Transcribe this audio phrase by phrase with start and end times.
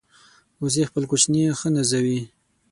[0.61, 2.19] وزې خپل کوچني ښه نازوي